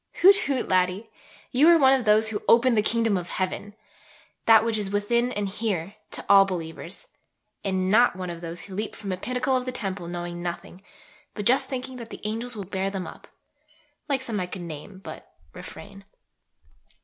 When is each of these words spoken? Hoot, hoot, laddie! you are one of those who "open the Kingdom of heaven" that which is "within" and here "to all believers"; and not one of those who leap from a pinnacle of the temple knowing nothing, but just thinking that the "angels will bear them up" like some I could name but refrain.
Hoot, 0.23 0.35
hoot, 0.47 0.67
laddie! 0.67 1.11
you 1.51 1.67
are 1.67 1.77
one 1.77 1.93
of 1.93 2.05
those 2.05 2.29
who 2.29 2.41
"open 2.47 2.73
the 2.73 2.81
Kingdom 2.81 3.17
of 3.17 3.29
heaven" 3.29 3.75
that 4.47 4.65
which 4.65 4.79
is 4.79 4.89
"within" 4.89 5.31
and 5.31 5.47
here 5.47 5.93
"to 6.09 6.25
all 6.27 6.43
believers"; 6.43 7.05
and 7.63 7.87
not 7.87 8.15
one 8.15 8.31
of 8.31 8.41
those 8.41 8.63
who 8.63 8.73
leap 8.73 8.95
from 8.95 9.11
a 9.11 9.17
pinnacle 9.17 9.55
of 9.55 9.65
the 9.65 9.71
temple 9.71 10.07
knowing 10.07 10.41
nothing, 10.41 10.81
but 11.35 11.45
just 11.45 11.69
thinking 11.69 11.97
that 11.97 12.09
the 12.09 12.21
"angels 12.23 12.55
will 12.55 12.63
bear 12.65 12.89
them 12.89 13.05
up" 13.05 13.27
like 14.09 14.23
some 14.23 14.39
I 14.39 14.47
could 14.47 14.63
name 14.63 14.97
but 15.03 15.31
refrain. 15.53 16.03